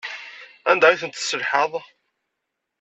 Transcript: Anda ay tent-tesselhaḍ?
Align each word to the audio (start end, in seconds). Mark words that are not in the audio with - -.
Anda 0.69 0.85
ay 0.87 0.99
tent-tesselhaḍ? 1.01 1.73